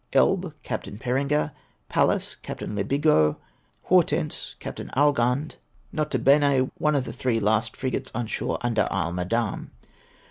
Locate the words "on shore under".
8.15-8.87